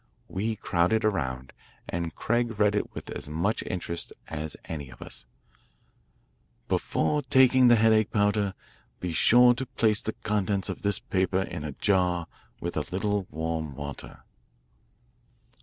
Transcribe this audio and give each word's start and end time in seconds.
We 0.27 0.55
crowded 0.55 1.05
around, 1.05 1.53
and 1.87 2.15
Craig 2.15 2.59
read 2.59 2.73
it 2.73 2.95
with 2.95 3.11
as 3.11 3.29
much 3.29 3.61
interest 3.61 4.11
as 4.27 4.57
any 4.65 4.89
of 4.89 4.99
us: 4.99 5.25
"Before 6.67 7.21
taking 7.21 7.67
the 7.67 7.75
headache 7.75 8.09
powder, 8.09 8.55
be 8.99 9.13
sure 9.13 9.53
to 9.53 9.63
place 9.67 10.01
the 10.01 10.13
contents 10.13 10.69
of 10.69 10.81
this 10.81 10.97
paper 10.97 11.43
in 11.43 11.63
a 11.63 11.73
jar 11.73 12.25
with 12.59 12.75
a 12.77 12.85
little 12.91 13.27
warm 13.29 13.75
water." 13.75 14.23